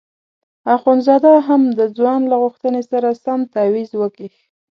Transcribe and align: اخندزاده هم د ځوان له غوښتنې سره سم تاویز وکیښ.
اخندزاده 0.75 1.33
هم 1.47 1.61
د 1.79 1.81
ځوان 1.97 2.21
له 2.31 2.35
غوښتنې 2.43 2.81
سره 2.91 3.07
سم 3.23 3.39
تاویز 3.55 3.89
وکیښ. 3.95 4.35